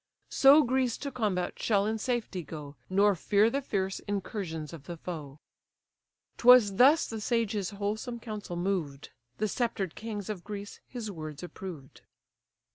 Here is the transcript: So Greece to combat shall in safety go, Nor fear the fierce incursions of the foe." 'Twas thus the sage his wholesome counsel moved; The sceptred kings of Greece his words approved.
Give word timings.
So 0.31 0.63
Greece 0.63 0.97
to 0.97 1.11
combat 1.11 1.59
shall 1.61 1.85
in 1.85 1.99
safety 1.99 2.41
go, 2.41 2.75
Nor 2.89 3.13
fear 3.13 3.51
the 3.51 3.61
fierce 3.61 3.99
incursions 4.07 4.73
of 4.73 4.85
the 4.85 4.97
foe." 4.97 5.37
'Twas 6.39 6.77
thus 6.77 7.05
the 7.05 7.21
sage 7.21 7.51
his 7.51 7.69
wholesome 7.69 8.19
counsel 8.19 8.55
moved; 8.55 9.11
The 9.37 9.47
sceptred 9.47 9.93
kings 9.93 10.27
of 10.27 10.43
Greece 10.43 10.79
his 10.87 11.11
words 11.11 11.43
approved. 11.43 12.01